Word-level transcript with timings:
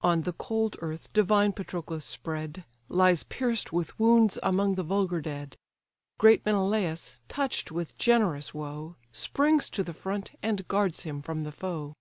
On 0.00 0.22
the 0.22 0.32
cold 0.32 0.76
earth 0.80 1.12
divine 1.12 1.52
Patroclus 1.52 2.02
spread, 2.02 2.64
Lies 2.88 3.22
pierced 3.24 3.70
with 3.70 3.98
wounds 4.00 4.38
among 4.42 4.76
the 4.76 4.82
vulgar 4.82 5.20
dead. 5.20 5.58
Great 6.16 6.42
Menelaus, 6.46 7.20
touch'd 7.28 7.70
with 7.70 7.98
generous 7.98 8.54
woe, 8.54 8.96
Springs 9.12 9.68
to 9.68 9.82
the 9.84 9.92
front, 9.92 10.32
and 10.42 10.66
guards 10.68 11.02
him 11.02 11.20
from 11.20 11.42
the 11.44 11.52
foe. 11.52 11.92